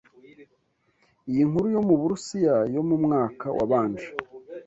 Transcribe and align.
Iyi 1.29 1.43
nkuru 1.49 1.67
yo 1.75 1.81
mu 1.87 1.95
Burusiya 1.99 2.55
yo 2.75 2.81
mu 2.87 2.95
mwaka 3.03 3.45
wabanje 3.57 4.07